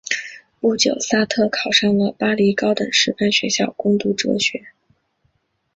[0.59, 4.69] 不久萨特考上了巴黎高等师范学校攻读哲学。